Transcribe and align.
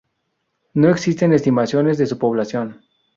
No 0.73 0.89
existen 0.89 1.31
estimaciones 1.31 1.99
de 1.99 2.07
su 2.07 2.17
población. 2.17 2.81